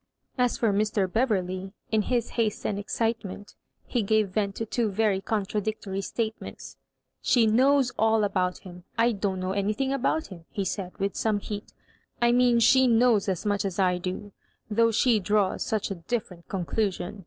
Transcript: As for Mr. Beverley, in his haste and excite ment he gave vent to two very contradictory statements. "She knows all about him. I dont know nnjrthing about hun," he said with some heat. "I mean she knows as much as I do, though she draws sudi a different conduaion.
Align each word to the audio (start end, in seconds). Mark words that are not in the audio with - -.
As 0.35 0.57
for 0.57 0.73
Mr. 0.73 1.05
Beverley, 1.05 1.73
in 1.91 2.01
his 2.01 2.29
haste 2.29 2.65
and 2.65 2.79
excite 2.79 3.23
ment 3.23 3.53
he 3.85 4.01
gave 4.01 4.29
vent 4.29 4.55
to 4.55 4.65
two 4.65 4.89
very 4.89 5.21
contradictory 5.21 6.01
statements. 6.01 6.75
"She 7.21 7.45
knows 7.45 7.91
all 7.99 8.23
about 8.23 8.61
him. 8.65 8.83
I 8.97 9.11
dont 9.11 9.39
know 9.41 9.49
nnjrthing 9.51 9.93
about 9.93 10.29
hun," 10.29 10.45
he 10.49 10.65
said 10.65 10.97
with 10.97 11.15
some 11.15 11.37
heat. 11.39 11.71
"I 12.19 12.31
mean 12.31 12.59
she 12.59 12.87
knows 12.87 13.29
as 13.29 13.45
much 13.45 13.63
as 13.63 13.77
I 13.77 13.99
do, 13.99 14.31
though 14.71 14.89
she 14.89 15.19
draws 15.19 15.63
sudi 15.63 15.91
a 15.91 15.95
different 16.07 16.47
conduaion. 16.47 17.19